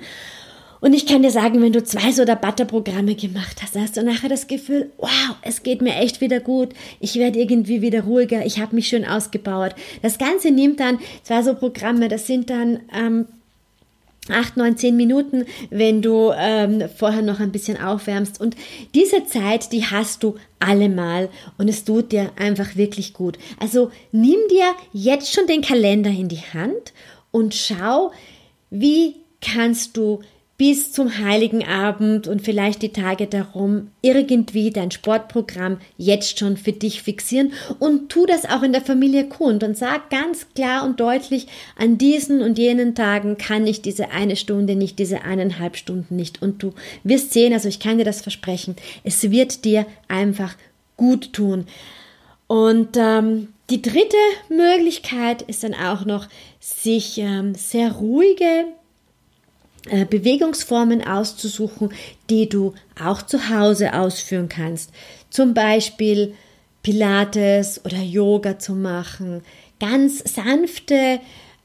Und 0.82 0.94
ich 0.94 1.06
kann 1.06 1.22
dir 1.22 1.30
sagen, 1.30 1.62
wenn 1.62 1.74
du 1.74 1.84
zwei 1.84 2.12
so 2.12 2.26
Butter-Programme 2.26 3.14
gemacht 3.14 3.62
hast, 3.62 3.76
hast 3.78 3.98
du 3.98 4.04
nachher 4.04 4.30
das 4.30 4.48
Gefühl, 4.48 4.92
wow, 4.98 5.36
es 5.44 5.62
geht 5.62 5.82
mir 5.82 5.96
echt 5.96 6.22
wieder 6.22 6.40
gut. 6.40 6.70
Ich 7.00 7.16
werde 7.16 7.40
irgendwie 7.40 7.84
wieder 7.84 8.02
ruhiger. 8.02 8.46
Ich 8.46 8.60
habe 8.60 8.76
mich 8.76 8.88
schön 8.88 9.06
ausgebaut. 9.06 9.76
Das 10.02 10.18
Ganze 10.18 10.50
nimmt 10.50 10.80
dann 10.80 11.00
zwei 11.22 11.44
so 11.44 11.54
Programme, 11.54 12.08
das 12.08 12.26
sind 12.26 12.50
dann 12.50 12.80
ähm, 12.94 13.28
acht, 14.32 14.58
neun, 14.58 14.78
zehn 14.78 14.96
Minuten, 14.96 15.46
wenn 15.70 16.02
du 16.02 16.32
ähm, 16.36 16.84
vorher 16.96 17.22
noch 17.22 17.40
ein 17.40 17.52
bisschen 17.52 17.80
aufwärmst. 17.80 18.40
Und 18.40 18.56
diese 18.94 19.26
Zeit, 19.26 19.72
die 19.72 19.86
hast 19.86 20.24
du 20.24 20.36
allemal 20.60 21.30
und 21.58 21.68
es 21.68 21.84
tut 21.84 22.12
dir 22.12 22.32
einfach 22.38 22.76
wirklich 22.76 23.14
gut. 23.14 23.38
Also 23.60 23.92
nimm 24.12 24.40
dir 24.50 24.74
jetzt 24.94 25.34
schon 25.34 25.48
den 25.48 25.62
Kalender 25.62 26.10
in 26.10 26.30
die 26.30 26.38
Hand 26.38 26.94
und 27.32 27.56
schau, 27.56 28.12
wie 28.70 29.16
kannst 29.42 29.98
du 29.98 30.22
bis 30.62 30.92
zum 30.92 31.18
heiligen 31.18 31.68
Abend 31.68 32.28
und 32.28 32.44
vielleicht 32.44 32.84
die 32.84 32.94
Tage 32.94 33.26
darum 33.26 33.88
irgendwie 34.04 34.70
dein 34.70 34.92
Sportprogramm 34.92 35.80
jetzt 35.98 36.38
schon 36.38 36.56
für 36.56 36.72
dich 36.72 37.02
fixieren 37.02 37.54
und 37.80 38.10
tu 38.10 38.28
das 38.28 38.46
auch 38.48 38.62
in 38.62 38.72
der 38.72 38.84
Familie 38.84 39.28
kund 39.28 39.64
und 39.64 39.76
sag 39.76 40.12
ganz 40.12 40.46
klar 40.54 40.86
und 40.86 41.00
deutlich, 41.00 41.48
an 41.76 41.98
diesen 41.98 42.44
und 42.44 42.60
jenen 42.60 42.94
Tagen 42.94 43.40
kann 43.40 43.66
ich 43.66 43.82
diese 43.82 44.12
eine 44.12 44.36
Stunde 44.36 44.76
nicht, 44.76 45.00
diese 45.00 45.24
eineinhalb 45.24 45.78
Stunden 45.78 46.16
nicht 46.16 46.44
und 46.44 46.62
du 46.62 46.76
wirst 47.04 47.34
sehen, 47.34 47.54
also 47.54 47.68
ich 47.68 47.80
kann 47.80 47.98
dir 47.98 48.06
das 48.06 48.22
versprechen, 48.22 48.76
es 49.04 49.32
wird 49.32 49.66
dir 49.66 49.88
einfach 50.10 50.54
gut 50.96 51.34
tun. 51.34 51.66
Und 52.46 52.98
ähm, 52.98 53.48
die 53.72 53.82
dritte 53.82 54.16
Möglichkeit 54.50 55.42
ist 55.42 55.64
dann 55.64 55.74
auch 55.74 56.06
noch, 56.06 56.28
sich 56.60 57.18
ähm, 57.18 57.56
sehr 57.56 57.94
ruhige 57.94 58.66
Bewegungsformen 60.10 61.06
auszusuchen, 61.06 61.92
die 62.30 62.48
du 62.48 62.74
auch 63.04 63.24
zu 63.24 63.50
Hause 63.50 63.94
ausführen 63.94 64.48
kannst. 64.48 64.92
Zum 65.30 65.54
Beispiel 65.54 66.36
Pilates 66.84 67.82
oder 67.86 68.00
Yoga 68.02 68.60
zu 68.60 68.74
machen. 68.74 69.42
Ganz 69.80 70.24
sanfte 70.34 71.20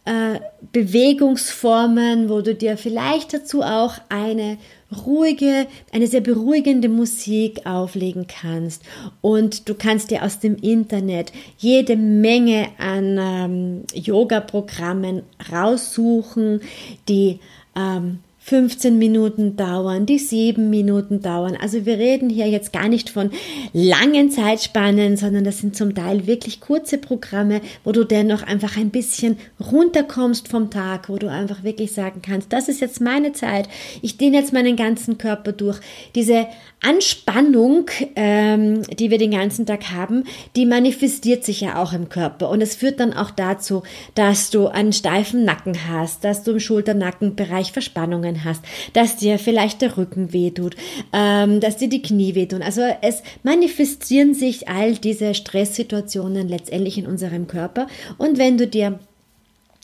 äh, 0.07 0.41
Bewegungsformen, 0.73 2.29
wo 2.29 2.41
du 2.41 2.55
dir 2.55 2.77
vielleicht 2.77 3.35
dazu 3.35 3.63
auch 3.63 3.95
eine 4.09 4.57
ruhige, 5.05 5.67
eine 5.93 6.07
sehr 6.07 6.21
beruhigende 6.21 6.89
Musik 6.89 7.67
auflegen 7.67 8.27
kannst. 8.29 8.83
Und 9.21 9.69
du 9.69 9.75
kannst 9.75 10.11
dir 10.11 10.23
aus 10.23 10.39
dem 10.39 10.57
Internet 10.57 11.33
jede 11.59 11.97
Menge 11.97 12.69
an 12.79 13.19
ähm, 13.19 13.83
Yoga-Programmen 13.95 15.23
raussuchen, 15.51 16.61
die 17.09 17.41
ähm, 17.77 18.25
15 18.47 18.97
Minuten 18.97 19.57
dauern, 19.57 20.07
die 20.07 20.21
7 20.21 20.71
Minuten 20.71 21.21
dauern. 21.21 21.59
Also 21.61 21.85
wir 21.85 21.99
reden 21.99 22.31
hier 22.31 22.47
jetzt 22.47 22.73
gar 22.73 22.87
nicht 22.87 23.11
von 23.11 23.33
langen 23.73 24.31
Zeitspannen, 24.31 25.17
sondern 25.17 25.43
das 25.43 25.59
sind 25.59 25.75
zum 25.75 25.97
Teil 25.97 26.29
wirklich 26.29 26.61
kurze 26.61 26.99
Programme, 26.99 27.61
wo 27.83 27.91
du 27.91 28.05
dennoch 28.05 28.45
einfach 28.45 28.77
ein 28.77 28.91
bisschen 28.91 29.37
runterkommst 29.59 30.47
vom 30.47 30.71
Tag, 30.71 31.09
wo 31.09 31.17
du 31.17 31.29
einfach 31.29 31.65
wirklich 31.65 31.91
sagen 31.91 32.23
kannst, 32.23 32.53
das 32.53 32.69
ist 32.69 32.81
jetzt 32.81 33.01
meine 33.01 33.33
Zeit, 33.33 33.69
ich 34.01 34.17
dehne 34.17 34.37
jetzt 34.37 34.53
meinen 34.53 34.77
ganzen 34.77 35.19
Körper 35.19 35.51
durch. 35.51 35.81
Diese 36.15 36.47
Anspannung, 36.83 37.91
ähm, 38.15 38.83
die 38.83 39.11
wir 39.11 39.19
den 39.19 39.33
ganzen 39.33 39.67
Tag 39.67 39.91
haben, 39.91 40.23
die 40.55 40.67
manifestiert 40.67 41.45
sich 41.45 41.63
ja 41.63 41.83
auch 41.83 41.93
im 41.93 42.09
Körper 42.09 42.51
und 42.51 42.61
es 42.61 42.77
führt 42.77 43.01
dann 43.01 43.13
auch 43.13 43.33
dazu, 43.33 43.83
dass 44.15 44.51
du 44.51 44.69
einen 44.69 44.93
steifen 44.93 45.45
Nacken 45.45 45.77
hast, 45.89 46.23
dass 46.23 46.45
du 46.45 46.53
im 46.53 46.61
Schulternackenbereich 46.61 47.73
Verspannungen 47.73 48.36
hast, 48.45 48.63
dass 48.93 49.17
dir 49.17 49.39
vielleicht 49.39 49.83
der 49.83 49.97
Rücken 49.97 50.33
wehtut, 50.33 50.77
ähm, 51.13 51.61
dass 51.61 51.77
dir 51.77 51.89
die 51.89 52.03
Knie 52.03 52.35
wehtun. 52.35 52.63
Also 52.63 52.83
es 53.03 53.23
manifestieren 53.43 54.35
sich 54.35 54.69
all 54.69 54.95
diese 54.95 55.35
Stresssituationen 55.35 56.49
letztendlich 56.49 56.99
in 56.99 57.07
unserem 57.07 57.47
Körper 57.47 57.87
und 58.19 58.39
wenn 58.39 58.59
du 58.59 58.67
dir 58.67 58.99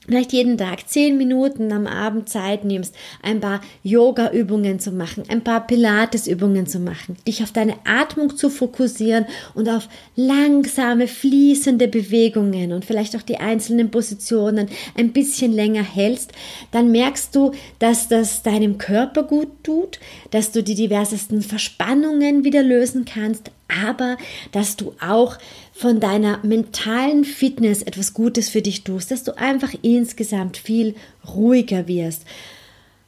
vielleicht 0.07 0.33
jeden 0.33 0.59
Tag 0.59 0.89
zehn 0.89 1.17
Minuten 1.17 1.73
am 1.73 1.87
Abend 1.87 2.29
Zeit 2.29 2.65
nimmst, 2.65 2.95
ein 3.23 3.41
paar 3.41 3.61
Yoga-Übungen 3.85 4.81
zu 4.81 4.91
machen, 4.91 5.25
ein 5.29 5.43
paar 5.43 5.67
Pilates-Übungen 5.67 6.67
zu 6.67 6.81
machen, 6.81 7.17
dich 7.27 7.43
auf 7.43 7.53
deine 7.53 7.75
Atmung 7.85 8.37
zu 8.37 8.51
fokussieren 8.51 9.27
und 9.55 9.69
auf 9.69 9.89
langsame, 10.17 11.07
fließende 11.07 11.87
Bewegungen 11.89 12.73
und 12.73 12.85
vielleicht 12.85 13.15
auch 13.17 13.23
die 13.23 13.39
einzelnen 13.39 13.91
Positionen 13.91 14.69
ein 14.97 15.13
bisschen 15.13 15.53
länger 15.53 15.85
hältst, 15.85 16.33
dann 16.73 16.91
merkst 16.91 17.35
du, 17.35 17.53
dass 17.79 18.09
das 18.09 18.43
deinem 18.43 18.79
Körper 18.79 19.23
gut 19.23 19.49
tut, 19.63 20.01
dass 20.31 20.51
du 20.51 20.63
die 20.63 20.75
diversesten 20.75 21.43
Verspannungen 21.43 22.45
wieder 22.45 22.63
lösen 22.63 23.05
kannst, 23.05 23.51
aber 23.87 24.17
dass 24.53 24.77
du 24.77 24.95
auch 25.01 25.39
von 25.73 26.01
deiner 26.01 26.39
mentalen 26.45 27.25
Fitness 27.25 27.83
etwas 27.83 28.15
Gutes 28.15 28.49
für 28.49 28.63
dich 28.63 28.85
tust, 28.85 29.11
dass 29.11 29.25
du 29.25 29.37
einfach 29.37 29.73
insgesamt 29.83 30.57
viel 30.57 30.95
ruhiger 31.27 31.89
wirst. 31.89 32.25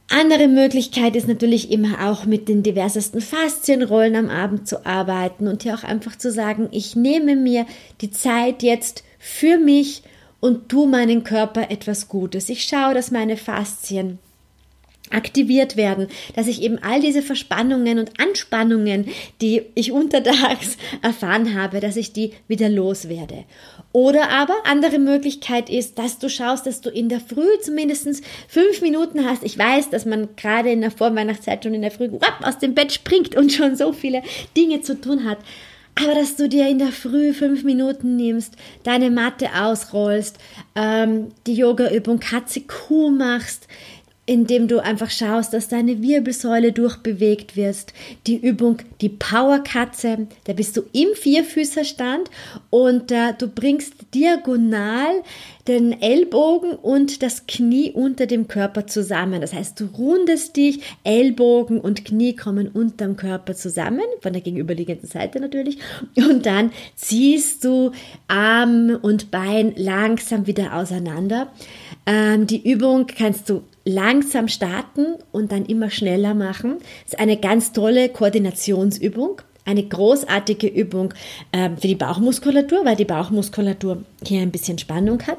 Andere 0.08 0.48
Möglichkeit 0.48 1.16
ist 1.16 1.28
natürlich 1.28 1.70
immer 1.70 2.08
auch 2.08 2.26
mit 2.26 2.48
den 2.48 2.62
diversesten 2.62 3.20
Faszienrollen 3.20 4.16
am 4.16 4.28
Abend 4.28 4.68
zu 4.68 4.84
arbeiten 4.84 5.48
und 5.48 5.62
hier 5.62 5.74
auch 5.74 5.82
einfach 5.82 6.16
zu 6.16 6.30
sagen, 6.30 6.68
ich 6.72 6.94
nehme 6.94 7.36
mir 7.36 7.66
die 8.00 8.10
Zeit 8.10 8.62
jetzt 8.62 9.02
für 9.18 9.58
mich 9.58 10.02
und 10.40 10.68
tu 10.68 10.86
meinen 10.86 11.24
Körper 11.24 11.70
etwas 11.70 12.08
Gutes. 12.08 12.50
Ich 12.50 12.64
schaue, 12.64 12.92
dass 12.92 13.10
meine 13.10 13.38
Faszien 13.38 14.18
aktiviert 15.10 15.76
werden, 15.76 16.08
dass 16.34 16.46
ich 16.46 16.62
eben 16.62 16.78
all 16.82 17.00
diese 17.00 17.22
Verspannungen 17.22 17.98
und 17.98 18.18
Anspannungen, 18.18 19.06
die 19.40 19.62
ich 19.74 19.92
untertags 19.92 20.76
erfahren 21.02 21.54
habe, 21.54 21.80
dass 21.80 21.96
ich 21.96 22.12
die 22.12 22.32
wieder 22.48 22.68
loswerde. 22.68 23.44
Oder 23.92 24.30
aber 24.30 24.54
andere 24.64 24.98
Möglichkeit 24.98 25.70
ist, 25.70 25.98
dass 25.98 26.18
du 26.18 26.28
schaust, 26.28 26.66
dass 26.66 26.80
du 26.80 26.90
in 26.90 27.08
der 27.08 27.20
Früh 27.20 27.46
zumindest 27.62 28.24
fünf 28.48 28.80
Minuten 28.80 29.24
hast. 29.24 29.44
Ich 29.44 29.56
weiß, 29.56 29.90
dass 29.90 30.04
man 30.04 30.28
gerade 30.36 30.70
in 30.70 30.80
der 30.80 30.90
Vorweihnachtszeit 30.90 31.62
schon 31.62 31.74
in 31.74 31.82
der 31.82 31.90
Früh 31.90 32.10
aus 32.42 32.58
dem 32.58 32.74
Bett 32.74 32.92
springt 32.92 33.36
und 33.36 33.52
schon 33.52 33.76
so 33.76 33.92
viele 33.92 34.22
Dinge 34.56 34.80
zu 34.80 35.00
tun 35.00 35.24
hat. 35.24 35.38
Aber 35.96 36.14
dass 36.14 36.34
du 36.34 36.48
dir 36.48 36.68
in 36.68 36.78
der 36.78 36.88
Früh 36.88 37.32
fünf 37.32 37.62
Minuten 37.62 38.16
nimmst, 38.16 38.54
deine 38.82 39.10
Matte 39.10 39.48
ausrollst, 39.56 40.38
ähm, 40.74 41.28
die 41.46 41.54
Yoga-Übung 41.54 42.18
Katze-Kuh 42.18 43.10
machst, 43.10 43.68
indem 44.26 44.68
du 44.68 44.82
einfach 44.82 45.10
schaust, 45.10 45.52
dass 45.52 45.68
deine 45.68 46.00
Wirbelsäule 46.02 46.72
durchbewegt 46.72 47.56
wirst. 47.56 47.92
Die 48.26 48.36
Übung, 48.36 48.78
die 49.00 49.10
Powerkatze, 49.10 50.26
da 50.44 50.52
bist 50.54 50.76
du 50.76 50.82
im 50.92 51.08
Vierfüßerstand 51.14 52.30
und 52.70 53.12
äh, 53.12 53.34
du 53.38 53.48
bringst 53.48 53.94
diagonal 54.14 55.22
den 55.68 56.00
Ellbogen 56.00 56.72
und 56.72 57.22
das 57.22 57.46
Knie 57.46 57.90
unter 57.90 58.26
dem 58.26 58.48
Körper 58.48 58.86
zusammen. 58.86 59.40
Das 59.40 59.52
heißt, 59.52 59.80
du 59.80 59.86
rundest 59.86 60.56
dich, 60.56 60.80
Ellbogen 61.04 61.80
und 61.80 62.04
Knie 62.04 62.34
kommen 62.34 62.68
unterm 62.68 63.16
Körper 63.16 63.54
zusammen, 63.54 64.04
von 64.20 64.32
der 64.32 64.42
gegenüberliegenden 64.42 65.08
Seite 65.08 65.40
natürlich. 65.40 65.78
Und 66.16 66.46
dann 66.46 66.72
ziehst 66.96 67.64
du 67.64 67.92
Arm 68.28 68.98
und 69.00 69.30
Bein 69.30 69.72
langsam 69.76 70.46
wieder 70.46 70.74
auseinander. 70.74 71.52
Ähm, 72.06 72.46
die 72.46 72.70
Übung 72.70 73.06
kannst 73.06 73.48
du 73.48 73.62
langsam 73.84 74.48
starten 74.48 75.16
und 75.32 75.52
dann 75.52 75.66
immer 75.66 75.90
schneller 75.90 76.34
machen. 76.34 76.78
Das 77.04 77.14
ist 77.14 77.18
eine 77.18 77.36
ganz 77.36 77.72
tolle 77.72 78.08
Koordinationsübung, 78.08 79.42
eine 79.64 79.82
großartige 79.82 80.66
Übung 80.66 81.14
äh, 81.52 81.70
für 81.70 81.88
die 81.88 81.94
Bauchmuskulatur, 81.94 82.84
weil 82.84 82.96
die 82.96 83.04
Bauchmuskulatur 83.04 84.04
hier 84.24 84.40
ein 84.40 84.52
bisschen 84.52 84.78
Spannung 84.78 85.22
hat. 85.26 85.38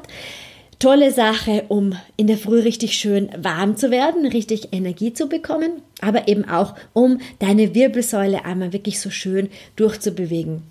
Tolle 0.78 1.10
Sache, 1.10 1.64
um 1.68 1.94
in 2.16 2.26
der 2.26 2.36
Früh 2.36 2.60
richtig 2.60 2.94
schön 2.94 3.30
warm 3.38 3.76
zu 3.76 3.90
werden, 3.90 4.26
richtig 4.26 4.74
Energie 4.74 5.14
zu 5.14 5.26
bekommen, 5.26 5.80
aber 6.02 6.28
eben 6.28 6.46
auch, 6.46 6.74
um 6.92 7.18
deine 7.38 7.74
Wirbelsäule 7.74 8.44
einmal 8.44 8.74
wirklich 8.74 9.00
so 9.00 9.08
schön 9.08 9.48
durchzubewegen. 9.76 10.62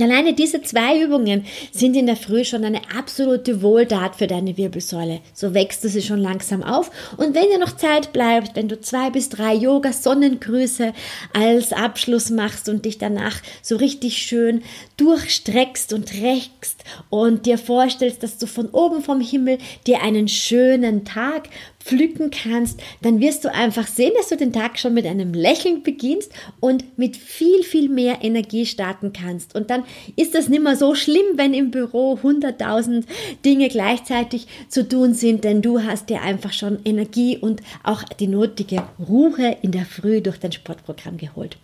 Alleine 0.00 0.34
diese 0.34 0.60
zwei 0.60 1.00
Übungen 1.00 1.46
sind 1.70 1.94
in 1.94 2.06
der 2.06 2.16
Früh 2.16 2.44
schon 2.44 2.64
eine 2.64 2.80
absolute 2.98 3.62
Wohltat 3.62 4.16
für 4.16 4.26
deine 4.26 4.56
Wirbelsäule. 4.56 5.20
So 5.34 5.54
wächst 5.54 5.84
du 5.84 5.88
sie 5.88 6.02
schon 6.02 6.18
langsam 6.18 6.64
auf. 6.64 6.90
Und 7.16 7.36
wenn 7.36 7.48
dir 7.48 7.60
noch 7.60 7.76
Zeit 7.76 8.12
bleibt, 8.12 8.56
wenn 8.56 8.66
du 8.66 8.80
zwei 8.80 9.10
bis 9.10 9.28
drei 9.28 9.54
Yoga-Sonnengrüße 9.54 10.92
als 11.32 11.72
Abschluss 11.72 12.30
machst 12.30 12.68
und 12.68 12.84
dich 12.86 12.98
danach 12.98 13.40
so 13.62 13.76
richtig 13.76 14.18
schön 14.18 14.64
durchstreckst 14.96 15.92
und 15.92 16.12
reckst 16.20 16.82
und 17.08 17.46
dir 17.46 17.56
vorstellst, 17.56 18.24
dass 18.24 18.36
du 18.38 18.48
von 18.48 18.70
oben 18.70 19.00
vom 19.00 19.20
Himmel 19.20 19.58
dir 19.86 20.02
einen 20.02 20.26
schönen 20.26 21.04
Tag 21.04 21.48
pflücken 21.84 22.30
kannst, 22.30 22.80
dann 23.02 23.20
wirst 23.20 23.44
du 23.44 23.52
einfach 23.52 23.86
sehen, 23.86 24.12
dass 24.16 24.28
du 24.28 24.36
den 24.36 24.52
Tag 24.52 24.78
schon 24.78 24.94
mit 24.94 25.06
einem 25.06 25.34
Lächeln 25.34 25.82
beginnst 25.82 26.32
und 26.60 26.98
mit 26.98 27.16
viel, 27.16 27.62
viel 27.62 27.88
mehr 27.88 28.18
Energie 28.22 28.64
starten 28.64 29.12
kannst. 29.12 29.54
Und 29.54 29.70
dann 29.70 29.84
ist 30.16 30.34
das 30.34 30.48
nicht 30.48 30.62
mehr 30.62 30.76
so 30.76 30.94
schlimm, 30.94 31.36
wenn 31.36 31.52
im 31.52 31.70
Büro 31.70 32.18
100.000 32.22 33.04
Dinge 33.44 33.68
gleichzeitig 33.68 34.46
zu 34.68 34.88
tun 34.88 35.14
sind, 35.14 35.44
denn 35.44 35.60
du 35.60 35.82
hast 35.82 36.08
dir 36.08 36.22
einfach 36.22 36.52
schon 36.52 36.78
Energie 36.84 37.36
und 37.36 37.60
auch 37.82 38.02
die 38.02 38.28
nötige 38.28 38.82
Ruhe 39.06 39.56
in 39.62 39.72
der 39.72 39.84
Früh 39.84 40.22
durch 40.22 40.38
dein 40.38 40.52
Sportprogramm 40.52 41.18
geholt. 41.18 41.58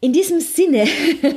In 0.00 0.12
diesem 0.12 0.40
Sinne 0.40 0.86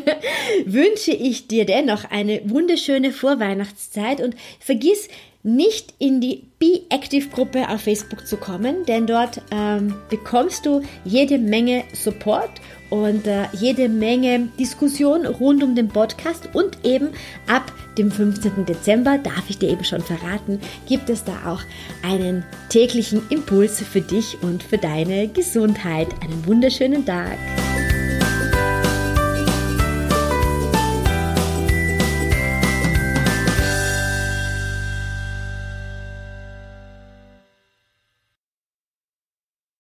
wünsche 0.66 1.12
ich 1.12 1.48
dir 1.48 1.66
dennoch 1.66 2.04
eine 2.12 2.42
wunderschöne 2.44 3.12
Vorweihnachtszeit 3.14 4.20
und 4.20 4.36
vergiss 4.60 5.08
nicht 5.44 5.94
in 6.00 6.20
die 6.20 6.44
Be 6.60 6.82
Active 6.90 7.30
Gruppe 7.30 7.70
auf 7.70 7.82
Facebook 7.82 8.28
zu 8.28 8.36
kommen, 8.36 8.86
denn 8.86 9.08
dort 9.08 9.42
ähm, 9.52 9.96
bekommst 10.10 10.66
du 10.66 10.82
jede 11.06 11.38
Menge 11.38 11.86
Support 11.94 12.50
und 12.90 13.26
äh, 13.28 13.46
jede 13.54 13.88
Menge 13.88 14.50
Diskussion 14.60 15.26
rund 15.26 15.64
um 15.64 15.76
den 15.76 15.88
Podcast 15.88 16.50
und 16.54 16.84
eben 16.84 17.10
ab 17.48 17.72
dem 17.98 18.12
15. 18.12 18.66
Dezember, 18.66 19.18
darf 19.18 19.50
ich 19.50 19.58
dir 19.58 19.70
eben 19.70 19.84
schon 19.84 20.02
verraten, 20.02 20.60
gibt 20.88 21.10
es 21.10 21.24
da 21.24 21.34
auch 21.46 21.62
einen 22.04 22.44
täglichen 22.70 23.22
Impuls 23.30 23.82
für 23.82 24.02
dich 24.02 24.38
und 24.42 24.64
für 24.64 24.78
deine 24.78 25.28
Gesundheit. 25.30 26.08
Einen 26.22 26.46
wunderschönen 26.46 27.06
Tag. 27.06 27.38